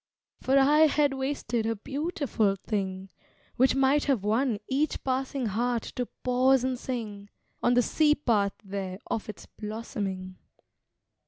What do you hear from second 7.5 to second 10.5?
On the sea path there, of its blossoming.